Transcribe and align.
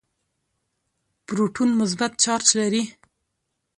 پروټون 1.25 1.69
مثبت 1.79 2.11
چارج 2.23 2.47
لري. 2.59 2.83